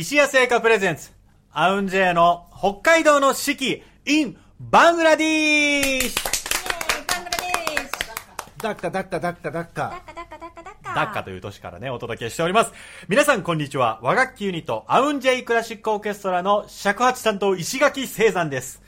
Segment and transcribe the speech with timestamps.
[0.00, 1.10] 石屋製菓プレゼンツ、
[1.52, 7.92] アウンジェイの北海道の四季 in バングラディッシュバングラデーシ
[8.62, 12.72] ダッカダッカダッカダッダカッカダッカダッカダッカダッカという年からね、お届けしております。
[13.08, 14.00] 皆さんこんにちは。
[14.00, 18.82] 和楽器ユニット、アウンジェイクラシックオーケストラの尺八担当石垣聖山です。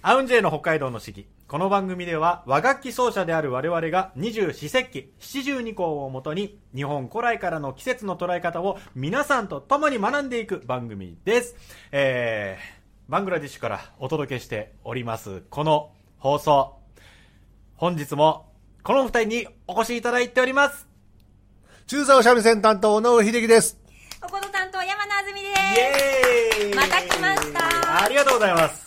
[0.00, 1.26] アウンジェイの北海道の四季。
[1.48, 11.54] この番組では和楽器奏者である我々が二十四節気、七十二項をもとに日本古来からの季節の捉え方を皆さんと共に学んでいく番組です。
[11.92, 15.44] えー、バングラディッシュからお届けしております。
[15.48, 16.74] この放送。
[17.76, 18.50] 本日も
[18.82, 20.88] この二人にお越しいただいております。
[21.86, 23.78] 中座お三味線担当、尾上秀樹です。
[24.20, 28.85] おこの担当山名あずみでイエーイまた来ましたありがとうございます。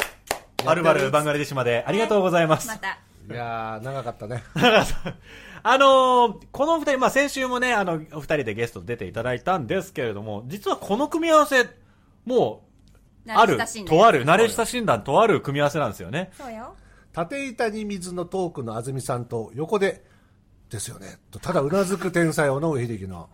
[0.65, 2.63] はるばるバングラデシュまでありがとうございます。
[2.63, 2.99] すまた
[3.29, 4.43] いやー、長かったね。
[5.61, 11.67] あのーこの二人、まあ、先週もね、あの、お二人でゲスト出ていただいたんですけれども、実はこの組み合わせ、
[12.25, 12.63] も
[13.27, 16.31] う、あるとある、慣れ親しんだ、とある組み合わせなんですよね。
[16.37, 16.75] そうよ
[17.13, 20.03] 縦板に水のトークの安住さんと横で、
[20.69, 21.17] ですよね。
[21.31, 23.29] とただうなずく天才、尾上秀樹の、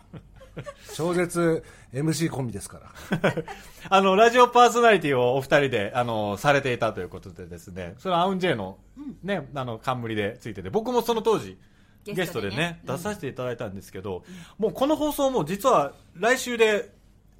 [0.95, 3.33] 超絶 MC コンビですから。
[3.89, 8.77] あの、ラジオパーソナリティをお二人で、あの、されていたということでですね、それはアウンジェイの、
[9.23, 11.57] ね、あの、冠でついてて、僕もその当時、
[12.03, 12.53] ゲゲストでね。
[12.53, 14.23] ストでね、出させていただいたんですけど、
[14.57, 16.93] もうこの放送も実は来週で、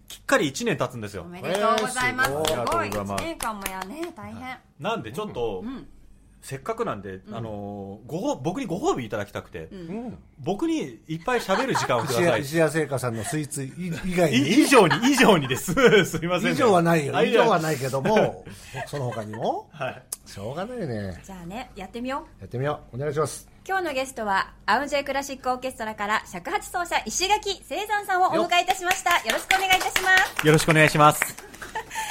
[0.07, 1.23] きっかり1年経つんですよ。
[1.23, 1.25] お。
[1.25, 3.23] めでとうございます、えーすすごいありがとうございます。
[3.23, 4.57] 1年間もやね大変。
[4.79, 5.87] なんでちょっと、ん
[6.45, 10.17] せっかくなんで、あのごほ僕にご褒美いただきたくて、うん。
[10.37, 12.41] 僕にいっぱい喋る時間をください。
[12.41, 13.73] 石屋製菓さんのスイーツい
[14.05, 14.49] 以外いに。
[14.61, 15.73] 以上に、以上にです。
[16.05, 16.51] すいません、ね。
[16.51, 17.17] 以上はないよ。
[17.17, 18.45] あ以上はないけども、
[18.85, 20.03] その他にも、はい。
[20.27, 21.19] しょうがないね。
[21.25, 22.95] じゃあねやってみようやってみよう。
[22.95, 23.47] お願いします。
[23.67, 30.09] 今日のゲストはアウンジェイクラシックオーケストラから尺八奏者石垣聖山さんをお迎えいたしましたよろしくお願いいたしま
[30.39, 31.54] すよろしくお願いします。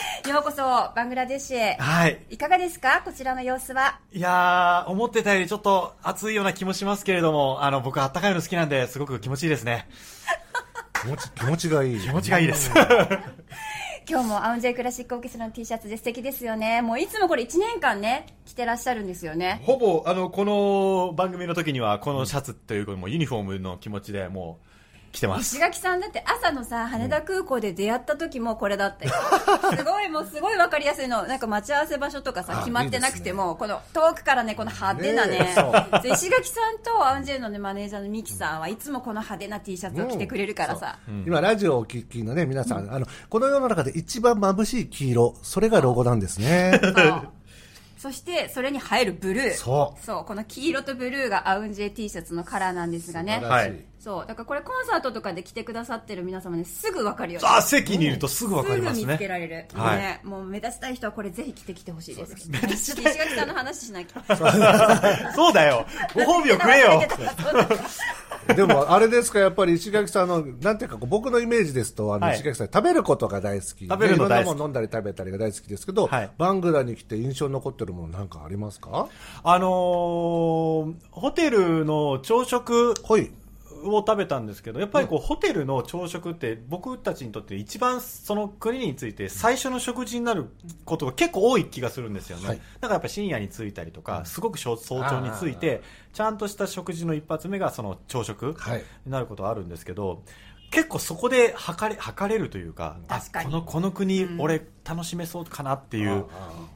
[0.29, 0.57] ようこそ
[0.97, 2.19] バングラデシュへはい。
[2.31, 3.03] いかがですか？
[3.05, 9.89] こちらの様子はいやー、思ってたよりちょっと暑いような気もしますけれども、あの、僕あったかいの好きなんで、すごく気持ちいいですね。
[11.03, 12.01] 気持ち、気持ちがいい。
[12.01, 12.71] 気持ちがいいです。
[14.07, 24.67] 今日もアウンジェイクラシックオーケストラの T シャツで素敵ですよねもういつもこれ1年間ね着てらっしゃるんですよねほぼ、あの、この番組の時には、このシャツというか、もうユニフォームの気持ちでもう、
[25.15, 25.57] 着てます。
[25.57, 25.61] 石。
[25.61, 29.13] 垣さんだって朝のさ羽田空港で出会った時もこれだったよ
[29.79, 31.23] すごいもうすごい分かりやすいの。
[31.25, 35.39] なんか待ち合わせ場所とかさあ決まってなくてもこの遠くからねこの派手なね。
[35.39, 35.55] ね
[36.05, 46.81] 石垣さんとアウンジェイの、ね、マネージャーのミキさんはいつもこの派手な T シャツを着てくれるからさ、今、ラジオをお聞きのね、皆さん、あの、この世の中で一番眩しい黄色、それがロゴなんですね。
[48.05, 49.55] そしてそれに映えるブルー。
[49.55, 50.25] そう。
[50.27, 53.41] この黄色とブルーがアウンジェイ T シャツのカラーなんですがね。
[53.43, 53.81] はい。
[53.99, 54.27] そう。
[54.27, 59.29] だからこれコンサートとかで着てくださってる皆様ねすぐ分かるよねあ、席にいるとすぐわかりますすぐ見つけね。
[59.29, 59.97] られる、はい。
[59.97, 64.37] ね、もう目立ちたい人はこれぜひ着てきてほしいです目立ちたいちょっと石垣さんの話しなきゃ
[65.35, 65.87] そうだよ。
[66.13, 67.03] ご褒美をくれよ。
[68.55, 72.37] でも、あれですか、やっぱり石垣さんの、なんていうか、僕のイメージですと、あの、はい。
[72.37, 73.87] 石垣さん、食べることが大好き。
[73.87, 74.55] 食べるの大好き。
[74.55, 76.31] いろんなもの飲んだり食べたりが大好きですけど、はい。
[76.37, 79.09] バングラに来て印象に残ってるものなんかありますか？
[79.43, 82.95] あのーホテルの朝食。
[83.03, 83.31] ほい。
[83.85, 90.47] を食べたんですけど、やっぱりこう、ホテルの朝食って僕たちにとって一番その国について最初の食事になる
[90.85, 92.49] ことが結構多い気がするんですよね。
[92.49, 92.57] はい。
[92.57, 98.85] だからやっぱ深夜に着いたりとか、すごく早早朝に着いて、ちゃんとした食事の一発目がその朝食はい。
[99.05, 100.23] になることはあるんですけど、
[100.71, 102.97] 結構そこで測れ、測れるというか、
[103.45, 106.27] この、この国、俺楽しめそうかなっていう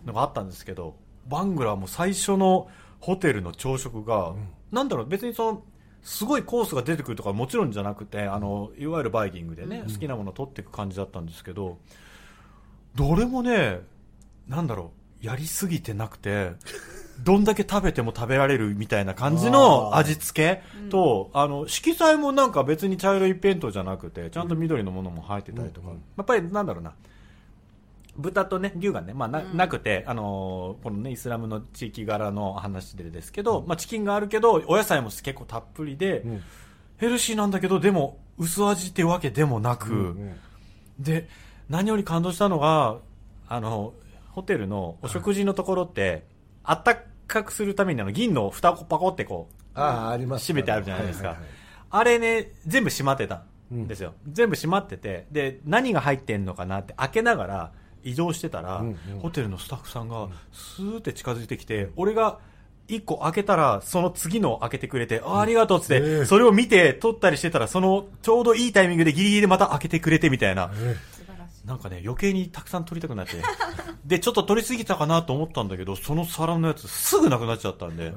[0.07, 0.95] のがあったんですけど、
[1.27, 2.69] バングラはもう最初の
[3.01, 4.35] ホテルの朝食が、
[4.71, 5.63] なんだろう、別にその、
[6.09, 11.77] すごいコースが出てくるとかもちろんじゃなくて、あの、いわゆるバイキングでね、好きなものを取っていく感じだったんですけど、
[12.95, 13.81] どれもね、
[14.49, 14.93] なんだろ
[15.23, 16.53] う、やりすぎてなくて、
[17.25, 25.95] どんだけ食べても食べられるみたいな感じの味付けと、あの、色彩もなんか別に茶色一辺倒じゃなくて、ちゃんと緑のものも入ってたりとか、うん。
[26.17, 26.95] やっぱりなんだろうな、
[28.19, 36.43] 豚とね、牛がね、まあな,、なくて、あのーこのね、イスラムの地域柄の話でですけど、まあチキンがあるけど、お野菜も結構たっぷりで、ん。
[36.99, 40.37] ヘルシーなんだけど、でも、薄味ってわけでもなく、うん
[40.99, 41.29] で、
[41.69, 42.99] 何より感動したのが、
[43.49, 43.95] あの、
[44.33, 46.27] ホテルのお食事のところって、
[46.65, 46.97] あった
[47.29, 50.43] かくするためにあの、銀の蓋をパコってこう、ああ、あります。
[50.53, 51.29] 閉めてあるじゃないですか。
[51.29, 51.59] はいはいはい。
[51.91, 54.15] あれね、全部閉まってたんですよ。
[54.27, 57.73] 全部閉まってて、で、何が入ってんのかなって開けながら
[58.09, 59.19] 移動してたら、うんうん。
[59.21, 62.39] ホテルのスタッフさんがスーって近づいてきて、俺が
[62.89, 66.25] 一個開けたら、その次の開けてくれて、あありがとうっつって、ええ。
[66.25, 70.71] それを見て撮ったりしてたら、そのちょうどいいタイミングでギリギリでまた開けてくれてみたいな。
[70.73, 70.87] 素晴
[71.39, 71.67] らしい。
[71.67, 73.35] なんかね、余計にたくさん取りたくなって。
[74.07, 78.13] で、ちょっと取りすぎたかなと思ったんだけど、その皿のやつすぐなくなっちゃったんで。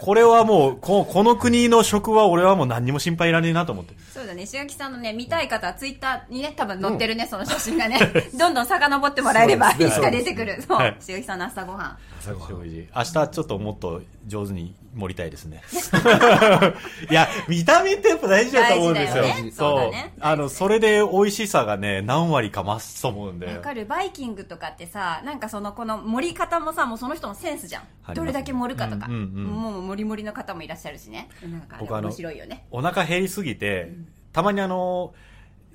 [0.00, 3.94] これはもうこ、この国の食は俺はもう何にも心配いらねえなと思って。
[4.12, 7.98] そうだね、石垣さんのね、見たい方はツイッターにね、多分載ってるね、その写真がね、
[8.38, 10.62] どんどん遡ってもらえれば、いつか出てくる。
[10.66, 11.98] そう、はい石垣さんの朝ごはん。
[12.20, 12.88] 最後は食事。
[12.94, 15.62] 明日ちょっともっと上手に盛りたいですね。
[17.10, 19.24] いや、見た目ってやっぱ大事だと思うんですよ。
[19.24, 19.50] よね。
[19.52, 20.14] そうだね。
[20.20, 23.46] あの、それで美味しさがね、何割か増すと思うんで。
[23.46, 29.44] わかるバイキングとかってさなんかそのこの盛り方もさもうその人のセンスじゃん、はいどれだけ盛るかとか、うんうんうん。
[29.44, 31.28] もう盛り盛りの方もいらっしゃるしね。
[31.42, 32.66] なんか、ね、僕あの面白いよね。
[32.70, 33.92] お腹減りすぎて、
[34.32, 35.14] たまにあの、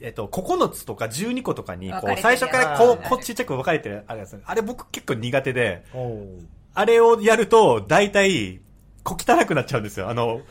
[0.01, 5.83] えっと、9つとか12個とかに、こう、最初からこう、こうちっちゃく分かれてる、あれですあれ僕結構苦手で、
[6.73, 8.61] あれをやると、大体、
[9.03, 10.09] 小汚くなっちゃうんですよ。
[10.09, 10.41] あの、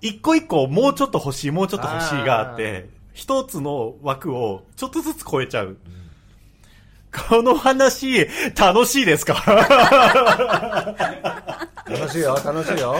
[0.00, 5.76] 一個一個もうちょっと欲しい、もうちょっと欲しいがあって、一つの枠をちょっとずつ超えちゃう。
[7.12, 8.28] この話、
[8.58, 9.34] 楽しいですか？
[11.88, 12.96] 楽しいよ、楽しいよ。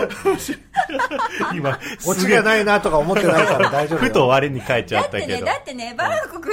[1.55, 4.07] 今、オチすげえがないなとか思ってないから大丈夫よ。
[4.07, 5.47] ふと我に返っちゃだってね、ったけど。
[5.47, 6.51] だってね、バンコク、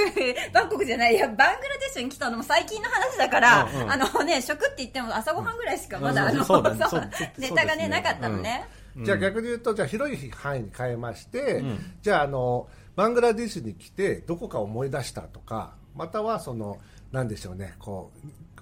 [0.52, 8.68] バンコクじゃない、いや、バングラデシュに来たのも最近の話だから、うんうんあのね、食って言っても朝ごはんぐらいしかまだ、あの、そうだねそうネタがね、なかったのね。
[8.98, 16.78] じゃあ逆に言うと、じゃあ広い範囲に変えまして、んじゃああの、バングラデシュに来て、どこか思い出したとか、またはその、
[17.12, 18.10] なんでしょうね、こ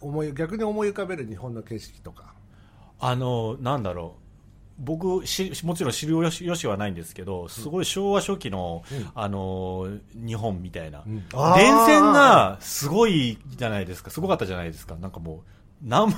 [0.01, 2.35] う、思い、逆に思い浮かべる日本の景色とか。
[3.01, 4.25] あの、なんだろう。
[4.79, 8.83] 僕し、もちろん知るよしよしはないんですけど、すごい昭和初期の、
[9.15, 14.97] あの、日本みたいな、んあー電線がすごいじゃないですか、すごかったじゃないですか。
[14.97, 15.45] なんかも
[15.85, 16.13] う、なん、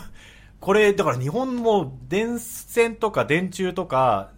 [0.60, 4.30] これ、だから日本も電線とか電柱とか、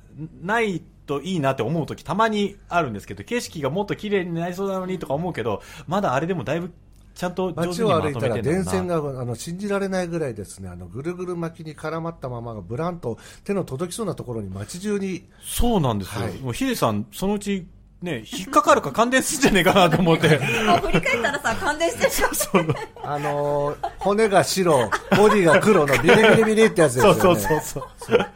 [0.42, 6.72] ないといいなって思う時たまにあるんですけど、景色がもっと綺麗になりそうなのにとか思うけど、まだあれでもだいぶ
[7.18, 16.22] ちゃんと上手街にまとを歩いたらめてるんだ電線があの信じられないぐらいですねあのぐるぐる巻きに絡まったままがブランと手の届きそうなところに街中にそうなんですよ。
[16.22, 17.66] はいもうヒデさん、そのうち、
[18.02, 20.28] ね、引っかかるか感電するんじゃねえかなと思って。
[20.64, 23.14] もう振り返ったらさ、感電してるじゃん。
[23.14, 28.28] あのー骨が白ボディが黒のビリビリビリってやつですよそうねそうそうそう。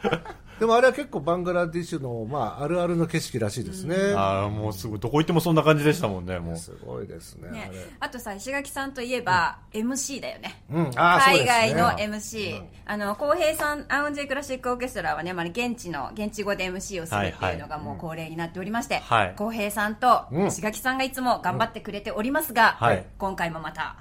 [0.59, 4.99] でもあれは結構バングラディッシュの、まあ、あるあるの景色らしいですね、ああ、もうすごい。
[4.99, 6.57] どこ行ってもそんな感じでしたもんね、もう。
[6.57, 7.51] すごいですね。
[7.51, 7.71] ね。
[7.99, 10.61] あとさ石垣さんといえば、MC だよね。
[10.71, 10.91] うん。
[10.93, 19.33] 海外の MC、あの浩平さんアウンジェクラシックオーケストラはね、まあ、現地の現地語で MC をするっていうのがもう恒例になっておりましてはい。
[19.35, 20.47] 浩、平さんとうん。
[20.47, 23.05] 石垣さんがいつも頑張ってくれておりますが、はい。
[23.17, 23.97] 今回もまた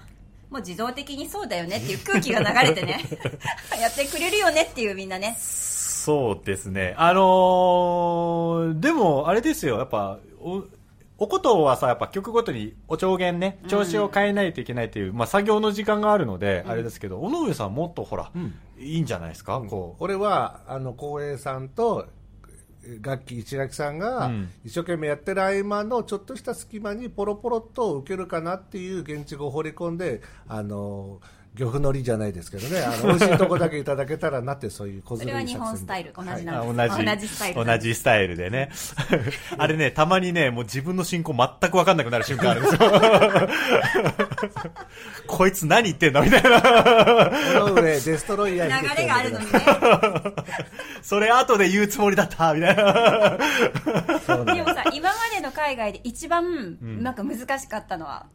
[0.52, 3.00] もう自動的にそうだよねっていう 空気が流れてね
[3.80, 5.36] やってくれるよねっていうみんなね
[6.02, 6.94] そうですね。
[6.98, 10.64] あのーでも、あれですよ、やっぱ、お、
[11.16, 18.32] おことはさ、やっぱ曲ごとにお調弦ね、調子を変えないといけないっていう、まあ作業の時間があるので、あれですけど、尾上さんもっとほら、
[18.80, 20.02] いいんじゃないですか、こう。
[20.02, 22.08] 俺はあの光栄さんと
[23.00, 24.50] 楽器市垣さんがうん。
[24.64, 31.20] 一生懸命やってる合間のちょっとした隙間にポロポロっと受けるかなっていう現地語を放り込んであの
[31.54, 32.80] 漁夫のりじゃないですけどね。
[32.80, 36.44] あの 美味しいとこだけいただけたらなってそういう小それはい日本スタイル同じはい。
[36.44, 38.48] なんあ同じです同じスタイル同じスタイルで。
[38.50, 38.70] ね。
[39.58, 42.80] あれね、たまにね、もう自分の進行全く分かんなくなる瞬間あるんですよ。
[45.26, 46.60] こいつ何言ってんだみたいな。
[46.62, 46.68] こ
[47.68, 49.52] の上デストロイヤーに流れがあるのにね
[51.02, 53.38] それ後で言うつもりだったみたいな。
[54.54, 58.26] でもさ今までの海外で一番なんか難しかったのは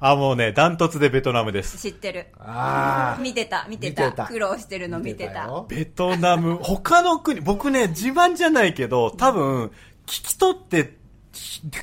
[0.00, 1.78] あ、もうね、ダントツでベトナムです。
[1.78, 2.26] 知ってる。
[2.38, 4.06] あ見てた見てた。
[4.06, 4.26] 見てた。
[4.26, 5.66] 苦労してるのあ見てたよ。
[5.68, 9.66] ベトナム、 他の国、僕ね、自慢じゃないけど、多分、
[10.06, 10.96] 聞き取って、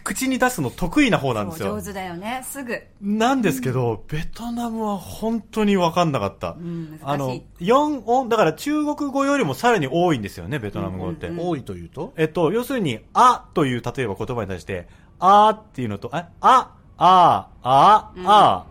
[0.04, 1.76] 口に出すの得意な方なんですよ。
[1.80, 1.82] 上。
[1.84, 2.42] 手だよね。
[2.44, 2.82] すぐ。
[3.02, 6.56] なんですけど、ベトナムは本当に分かんなかった。
[7.04, 11.30] あの、4音、だから中国語よりもさらに多いんですよね、ベトナム語って。
[11.30, 12.14] 多いというと？
[12.18, 14.88] えっと、要するに、あという、例えば言葉に対して、
[15.20, 18.66] あっていうのと、あ、あ、あ、あ、あ、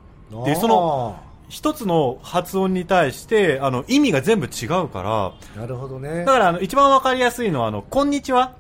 [0.45, 5.03] で、その、一つの発音に対して、あの、意味が全部違うか
[5.55, 6.25] ら、なるほどね。
[6.25, 8.57] だから、あの、一番わかりやすいのは、あの、こんにちは。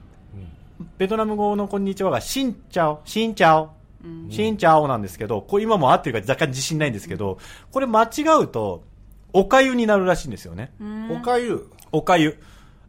[0.98, 7.38] ベトナム語のこんにちはが、 xin chào、xin chào、xin chào なんですけど、これ今も合ってるか若干自信ないんですけど、
[7.70, 8.84] これ間違うと、
[9.32, 10.72] おかゆになるらしいんですよね。
[11.10, 11.66] おかゆ。
[11.92, 12.38] おかゆ。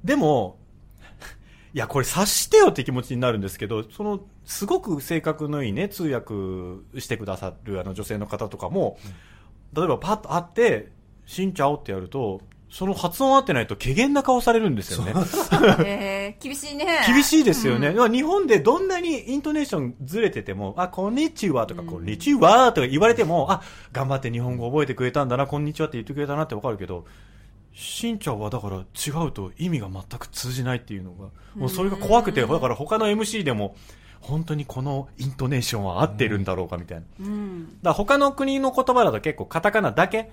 [0.03, 0.57] でも、
[1.73, 6.33] いや、これ察してよって気持ちになるんですけど、その、すごく性格のいいね、通訳
[6.99, 8.97] してくださるあの女性の方とかも、
[9.73, 10.91] 例えばパッと会って、
[11.25, 15.13] しんちゃおってやると、その発音合ってないと、怪げな顔されるんですよね。
[15.85, 16.87] えー、 厳しいね。
[17.05, 17.93] 厳しいですよね。
[18.09, 27.05] 日本でどんなにイントネーションずれてても、あ、こんにちはとか、こんにちはとか言われても、あ、頑張って日本語覚えてくれたんだな、こんにちはって言ってくれたなってわかるけど、
[27.75, 33.75] しんちゃんはだから違うと意味が全く通じないっていうのが、もうそれが怖くて、だから他の MC でも、
[34.23, 37.03] 本当にこのイントネーションは合ってるんだろうかみたいな。
[37.19, 37.65] うん。
[37.65, 40.31] だから他の国の言葉だと結構カタカナだけ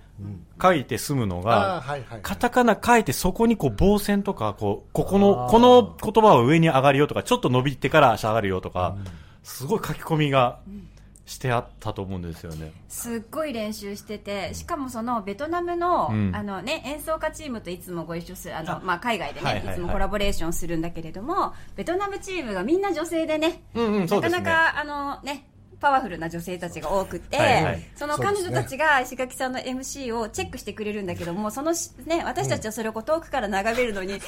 [0.62, 8.96] 書いて済むのあが、あはいはいカタカナ書いてそこにこう棒線とか、こう、ここのこの言葉は上に上がるよとか、ちょっと伸びてから下がるよとか、
[9.42, 10.60] すごい書き込みが
[11.30, 12.72] してあったと思うんですよね。
[12.88, 24.20] すっごい練習してて、しかもそのベトナムの、うんあのね、演奏家チームといつもご一緒する、あの、あまあ、海外でね、はいはいはいいつもコラボレーションするんだけれども、ベトナムチームがみんな女性でね、うんうん、ですね。
[24.22, 25.46] なかなか、あのね、
[25.80, 27.82] パワフルな女性たちが多くて、はいはい。
[27.96, 34.26] その彼女たちが石垣さんの MC をチェックしてくれるんだけども、そのし、ね、私たちはそれをこう遠くから眺めるのに、もうさ、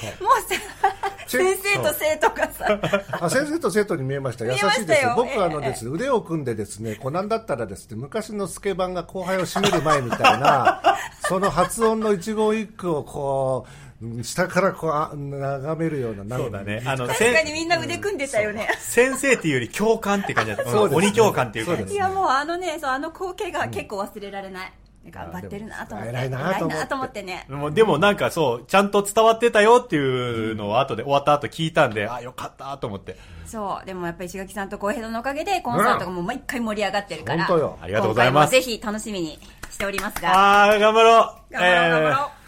[1.26, 2.80] 先生と生徒がさ、
[3.20, 4.46] あ先生と生徒に見えました。
[4.46, 5.14] 優しいですよ。
[5.16, 10.82] 僕はあのですね、腕を組んでですね、こうなんだったらですね、昔のスケバンが後輩を締める前みたいな、
[11.28, 13.91] その発音の一語一句をこう、
[14.22, 16.82] 下からこうあ眺めるような、なんそうだね。
[16.84, 18.68] あの、確せんかにみんな腕組んでたよね。
[18.78, 20.72] 先生っていうより教官って感じだった。
[20.72, 24.72] ね鬼教官っていう感じそうですいやもうあのね、そうあの光景が結構忘れられない。
[25.10, 26.10] 頑張ってるなと思って。
[26.12, 27.46] 偉いなと思って偉いなと思ってね。
[27.74, 33.16] でもなんかそう、ちゃんと伝わってたよっていうのを後で終わった後聞いたんで、あ、よかったと思って。
[33.46, 33.86] そう。
[33.86, 37.44] でもやっぱり石垣さんと浩平さんのおかげで、コンサートがもう毎回盛り上がってるから。
[37.46, 39.38] 本当よありがとうございますぜひ楽しみに
[39.70, 40.66] しておりますが。
[40.66, 41.52] あー、頑張ろう。
[41.52, 42.41] 頑張ろう、頑張ろう。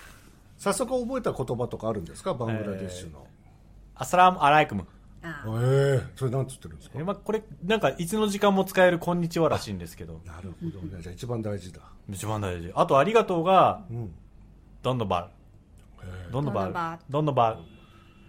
[0.64, 2.32] 早速覚えた言葉とかあるんですか？
[2.34, 3.26] バングラデシュの。
[3.94, 4.86] アスラムアライクム。
[5.22, 6.98] あええそれなんつってるんですか？
[6.98, 10.20] え、まあ、これ、なんか、いつの時間も使えるこんにちはらしいんですけど。
[10.26, 11.02] なるほどね。
[11.02, 11.80] じゃあ一番大事だ。
[12.10, 12.72] 一番大事。
[12.74, 14.12] あと、ありがとうが、うん。
[14.82, 15.30] どんどんバ
[16.00, 16.32] ル。
[16.32, 17.02] どんどんバルどんどんバル。
[17.10, 17.58] どんどんバ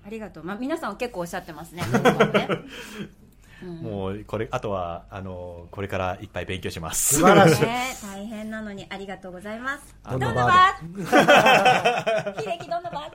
[0.05, 0.43] ありがとう。
[0.43, 1.83] まあ、皆さんは結構おっしゃってますね。
[3.65, 7.15] もう、これ、あとは、あの、これからいっぱい勉強します。
[7.15, 7.61] 素晴らしい。
[7.61, 9.95] ね大変なのにありがとうございます。
[10.09, 13.11] どんどん どんどんバば秀樹どんどんば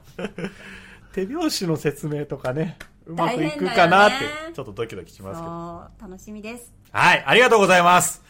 [1.12, 4.16] 手拍子の説明とかね、うまくいくかなって、
[4.54, 6.08] ちょっとドキドキしますけど。
[6.08, 6.72] 楽しみです。
[6.92, 8.22] はい、ありがとうございます。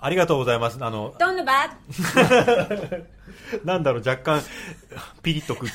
[0.00, 0.78] ありがとうございます。
[0.80, 1.68] あの、どんどんば
[3.64, 4.42] なんだろう、若干、
[5.22, 5.66] ピリッとく。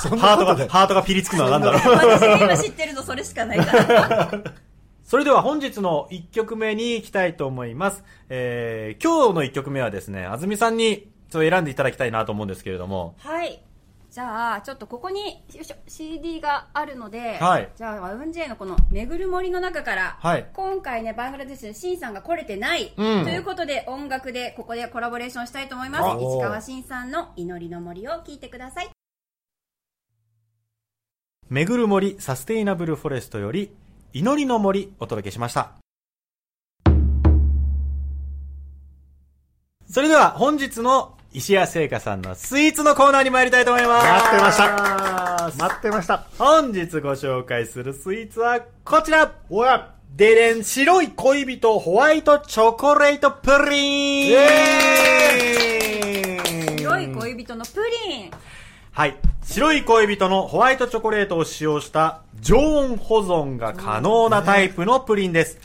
[0.00, 0.56] そんハートが。
[0.68, 1.96] ハートがピリつくのはなんだろう。
[1.96, 4.30] 私が今知ってるのそれしかないから。
[5.04, 8.04] それでは本日の1曲目に行きたいと思います。
[8.28, 13.60] えー、今日の1曲目はですね、安住さんにちょっと選んでいただきたいなと思うんですけれども、はい。
[14.10, 15.20] じゃあ、ちょっとここに、
[15.54, 26.24] よいしょ、CD があるので、はいじゃあ、ワウンジェイのこの、めぐる森の中から、はい今回ね、バングラデシュのシンさんが来れてない、うんということで、音楽で、ここでコラボレーションしたいと思います。
[26.24, 28.99] 市川新さんの祈りの森を聴いてください。
[31.50, 33.72] めぐる森サステイナブルフォレストより、
[34.12, 35.72] 祈りの森お届けしました。
[39.88, 44.06] それでは本日の石谷製菓さんのスイーツのコーナーに参りたいと思います。
[44.06, 45.52] 待ってました。
[45.58, 46.24] 待ってました。
[46.38, 58.30] 本日ご紹介するスイーツはこちらおやデレン白い恋人ホワイトチョコレートプリンイエーイ白い恋人のプリン。
[59.00, 59.16] はい。
[59.42, 65.56] 白い恋人のホワイトチョコレートを使用した常温保存が可能なタイプのプリンです。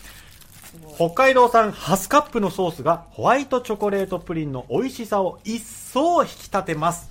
[0.96, 7.10] 北海道産ハスカップのソースがホワイトチョコレートプリンの美味しさを一層引き立てます。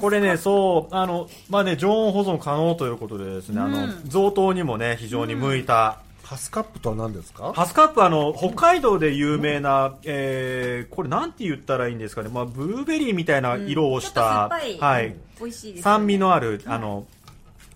[0.00, 7.52] これね、そう、あの、まあね、常温保存可能ということでですね、あの、贈答にもね、非常に向いた、ハスカップとは何ですか？
[7.52, 14.78] ハスカップあの、北海道で有名な、えー、これなんて言ったらいいんですかね、まあ、ブルーベリーみたいな色をした、ちょっと酸っぱい。
[14.78, 17.06] はい、美味しいです、酸味のある、あの、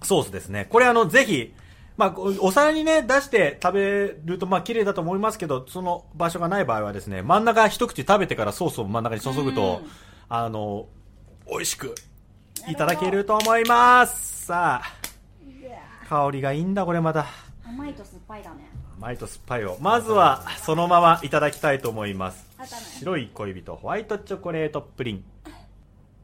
[0.03, 0.67] ソースですね。
[0.69, 1.55] これあの、ぜひ、
[1.97, 9.91] まあ、おお皿にね、出して食べると、まあ、綺麗だと思いますけど、その場所がない場合はですね、真ん中一口食べてからソースを真ん中に注ぐと、うん。
[10.29, 10.87] あの、
[11.49, 11.95] 美味しく
[12.69, 14.47] いただけると思います。
[14.47, 17.27] さあ、香りがいいんだ、これまた。
[17.71, 18.69] 甘いと酸っぱいだね。
[18.99, 19.79] 甘いと酸っぱいを。
[19.81, 22.45] まずは、そのままいただきたいと思います。
[22.99, 25.25] 白い恋人、ホワイトチョコレートプリン。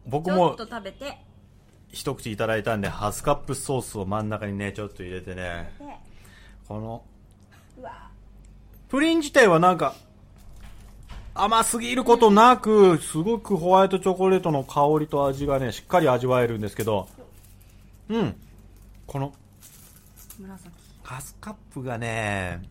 [0.06, 1.18] 僕もと食べて、
[1.92, 5.84] 一口いただいたんで、ハスカップソースを真ん中にね、ちょっと入れてね、で、
[6.66, 7.04] この、
[8.88, 9.94] プリン自体はなんか、
[11.34, 17.08] 甘すぎることなく、すごくホワイトチョコレートの香りと味がね、しっかり味わえるんですけど、
[18.08, 18.34] うん。
[19.06, 19.32] この、
[20.38, 20.75] 紫。
[21.06, 22.62] ハスカップがね、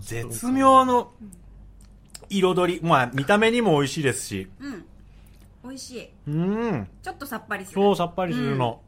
[0.00, 1.12] 絶妙の
[2.28, 4.84] 彩り、まあ見た目にも美味しいですし、うん。
[5.64, 6.10] 美味しい。
[6.28, 6.88] うん。
[7.02, 7.82] ちょっとさっぱりする。
[7.82, 8.80] そう、さっぱりするの。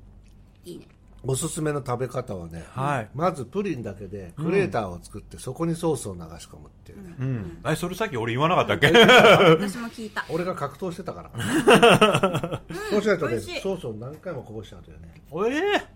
[0.65, 0.87] いいね。
[1.25, 3.11] おすすめの食べ方はね、はい。
[3.15, 7.03] まずプリンだけでクレーターを作って、そこにソースを流し込むっていう。
[7.03, 7.59] ね、うん。
[7.67, 8.87] え、それさっき俺言わなかったっけ？
[8.89, 10.25] 私も聞いた。
[10.31, 12.61] 俺が格闘してたから。
[12.91, 15.15] そうしないとねソースを何回もこぼしちゃうんだよね。
[15.49, 15.92] ええ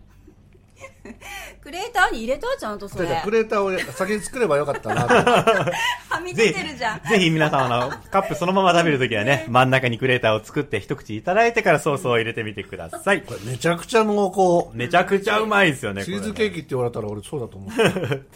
[1.67, 2.47] クレーターに入れた？
[2.61, 3.09] ちゃんとそれ。
[3.09, 5.03] でクレーターを先に作ればよかったな
[6.09, 7.01] はみ出てるじゃん。
[7.01, 13.23] ぜひ皆さん、あの、カップそのまま食べるときはね、真ん中にクレーターを作って一口いただいてからソースを入れてみてください。
[13.23, 14.31] これめちゃくちゃ濃
[14.71, 14.77] 厚。
[14.79, 17.71] めちゃくちゃうまいですよね、チーズケーキって言われたら俺そうだと思う。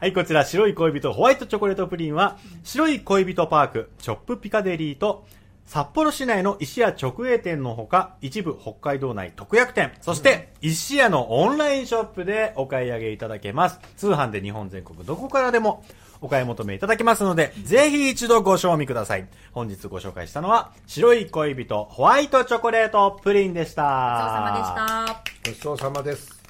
[0.00, 5.26] はい、こちら、白い恋人ホワイトチョコレートプリンは、白い恋人パーク、チョップピカデリーと、
[5.70, 13.78] 札幌市内の石屋直営店のほか、一部北海道内特約店、そして、石屋のオンラインショップでお買い上げいただけます。
[13.96, 15.84] 通販で日本全国どこからでも
[16.20, 19.28] お買い求めいただけますので、ぜひ一度ご賞味ください。
[19.52, 24.24] 本日ご紹介したのは、白い恋人ホワイトチョコレートプリンでした。
[24.24, 26.40] ごちそうさまでしたごちそうさまです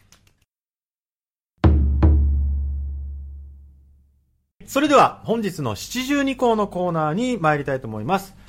[4.67, 8.40] それでは本日の七十二項のコーナーに参りたいと思います。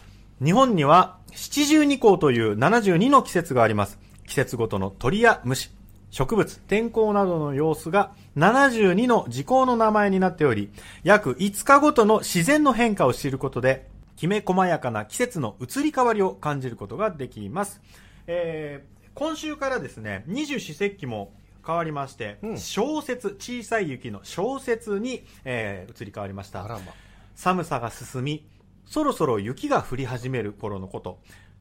[0.44, 4.00] 日本には七十二項という72の季節があります。
[4.26, 5.70] 季節ごとの鳥や虫、
[6.10, 10.72] 植物、天候などの様子が72の時効の名前になっており、
[11.04, 17.80] 約5日ごとの自然の変化を知ることで、きめ細やかな季節の移り変わりを感じることができます。
[18.26, 21.34] えー今週からですね、二十四節気も
[21.68, 26.66] 変わりまして、うん小雪、小さい雪の小雪に、えー移り変わりました。
[27.36, 28.46] 寒さが進み、
[28.86, 31.20] そろそろ雪が降り始める頃のこと。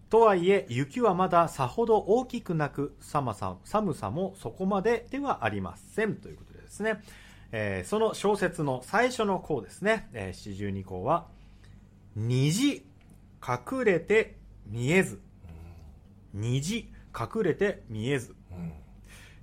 [0.08, 6.16] とはいえ、雪はまださほど大きくなく、寒さ寒さもそこまでではありません。
[6.16, 7.00] ということでですね、
[7.52, 11.26] えーその小説の最初の項ですね、えー四十二項は、
[12.16, 12.84] 虹、
[13.40, 14.36] 隠れて
[14.66, 15.20] 見えず。
[16.34, 18.34] 虹、隠れて見えず。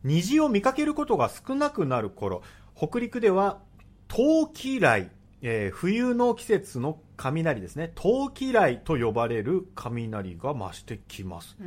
[0.03, 2.43] 虹を見かけることが少なくなる頃
[2.75, 3.60] 北陸では
[4.07, 5.10] 冬季雷、
[5.41, 7.91] えー冬の季節の雷ですね。
[7.95, 11.58] 冬季雷と呼ばれる雷が増してきます。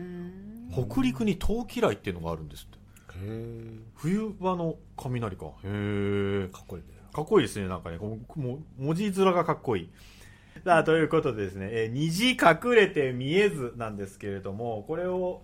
[0.73, 2.79] 北陸に冬季雷っていうのがあるんですって。
[2.79, 3.65] へえ
[3.97, 5.47] 冬場の雷か。
[5.47, 6.89] へえかっこいいね。
[7.13, 7.99] かっこいいですねなんかね。
[7.99, 9.91] こうもう文字面がかっこいい。
[10.65, 15.43] さあということでですね、えー虹隠れて見えずなんですけれどもこれを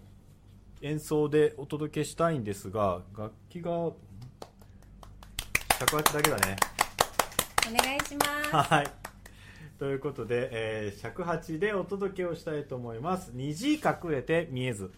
[0.83, 3.90] 演奏でお届けしたいんですが楽器が
[5.79, 6.57] 尺八だけだね。
[7.69, 8.71] お願いします。
[8.71, 9.06] はい
[9.79, 13.31] ということで、えー尺八でお届けをしたいと思います。
[13.35, 14.91] 虹隠れて見えず。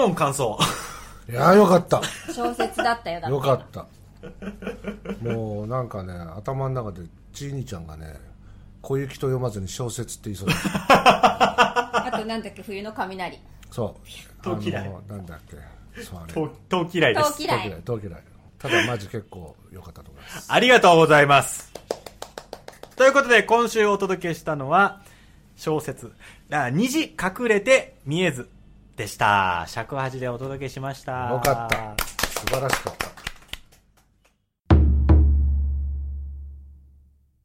[0.00, 0.58] モン感想。
[1.28, 2.00] いやーよかった。
[2.34, 3.86] 小説だったよだよかった。
[5.22, 8.14] もうなんかね頭の中でちいにちゃんがね
[8.82, 10.54] 小雪と読まずに小説って言いそうだ。
[10.54, 10.58] っ
[10.88, 13.38] たあとなんだっけ冬の雷。
[13.70, 14.08] そう。
[14.42, 14.88] 冬季雷。
[14.88, 16.02] あのなんだっけ。
[16.02, 16.32] そうあれ。
[16.68, 17.32] 陶嫌いです。
[17.32, 18.22] 陶器嫌い陶器嫌い
[18.58, 20.52] ただマジ結構良かったと思います。
[20.52, 21.72] ありがとうございます。
[22.96, 25.00] ということで、今週お届けしたのは、
[25.56, 26.12] 小説、
[26.50, 28.50] あ虹隠れて見えず
[29.00, 29.64] でした。
[29.66, 31.30] 尺八でお届けしました。
[31.30, 32.04] よかった
[32.38, 33.10] 素晴らしかった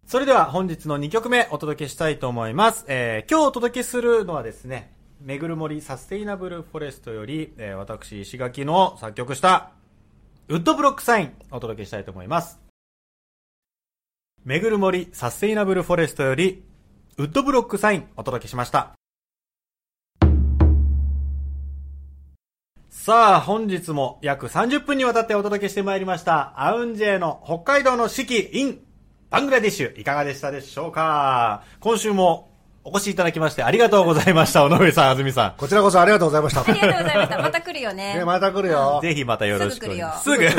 [0.05, 2.83] それでは本日の2曲目お届けしたいと思います。
[2.89, 9.71] えー今日お届けするのはですね、めぐる森サステイナブルフォレストより、えー私石垣の作曲した
[10.49, 12.59] ウッドブロックサインお届けしたいと思います。
[14.43, 16.63] めぐる森サステイナブルフォレストより
[17.17, 18.91] ウッドブロックサインお届けしました。
[23.05, 28.79] さあ、本日も約30分にわたってお届けしてまいりました、アウンジェイの北海道の四季 in
[29.29, 31.61] バングラディッシュ、いかがでしたでしょうか？
[31.81, 32.49] 今週も
[32.83, 36.61] お越しいただきましてありがとうございました、尾上さん、安住さこちらこそありがとうございました。
[36.61, 38.15] ありがとうございましたまた来るよね。
[38.17, 38.97] ねまた来るよ。
[38.97, 39.01] ん。
[39.03, 40.29] ぜひまたよろしくお願いします。
[40.31, 40.49] ぐっ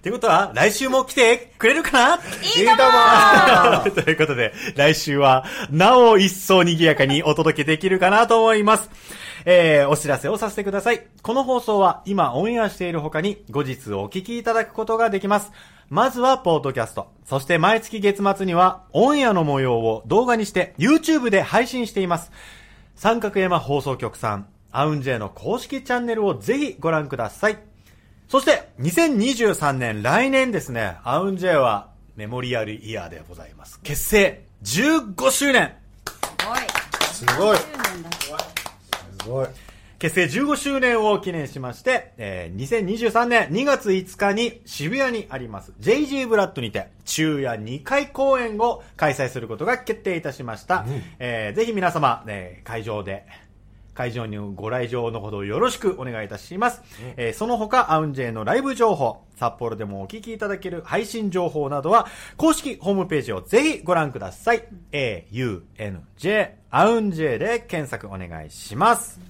[0.00, 2.14] てことは、来週も来てくれるかな？
[2.56, 8.88] いいいとも ということで、来週は、なお一層賑やかにお届けできるかなと思います。
[9.44, 11.06] えー、お知らせをさせてください。
[11.22, 15.52] この放送は今オンエアしている他に後日お聞きいただくことができます。
[15.90, 17.08] まずはポートキャスト。
[17.24, 22.32] そして毎月月末にはオンエアの模様を動画にして YouTube で配信しています。
[22.96, 27.58] 三角山放送局さん、アウンジェイの公式チャンネルをぜひご覧ください。
[28.28, 33.80] そして、2023年、来年ですね、アウンジェイはメモリアルイヤーでございます。
[33.82, 35.74] 結成15周年
[37.12, 37.58] すごい
[39.24, 50.84] すごい10年だすごい結成15周年を記念しまして、えー2023年2月5日に渋谷にあります JG ブラッドにて昼夜2回公演を開催することが決定いたしました。
[51.18, 53.24] えーぜひ皆様、えー会場で
[53.94, 56.82] 会場にご来場のほどよろしくお願いいたします。
[57.16, 64.64] えーその他、アウンジェイのライブ情報、札幌でもお聞きいただける配信情報などは、公式ホームページをぜひご覧ください。
[64.92, 69.20] AUNJ、アウンジェイで検索お願いします。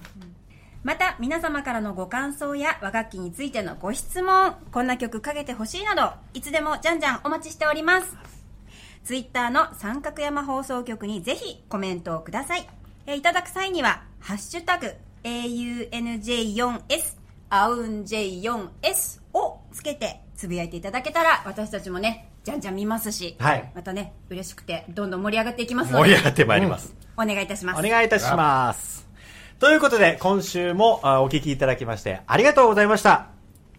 [0.83, 8.15] また皆様からのご感想や和楽器についてのご質問こんな曲かけてほしいなどいつでもじゃんじゃんお待ちしております
[9.03, 12.69] ツイッターの三角山放送局にぜひコメントをください
[13.07, 14.91] えーいただく際には「ハッシュタグ
[15.23, 17.15] #AUNJ4S」
[17.51, 26.95] アウン J4S をつけてつぶやいていただけたら私たちもねじゃんじゃん見ますし、はいまたね嬉しくてどんどん盛り上がっていきますので盛り上がってまいります。
[27.17, 29.07] お願いいたしますお願いいたします。
[29.59, 33.27] ということで、今週もあお聞きいただきましてありがとうございました。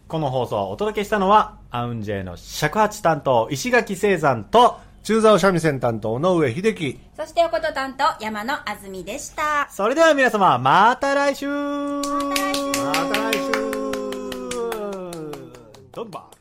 [0.07, 6.99] この放送をお届けしたのは、アウンジェイの尺八担当、石垣聖山と、中座三味線担当野上秀樹。
[7.17, 9.69] そしておこと担当山野あずみでした。
[9.71, 11.47] それでは皆様、また来週。
[11.47, 12.81] また来週。
[12.83, 13.53] また来週。
[15.93, 16.36] どんばん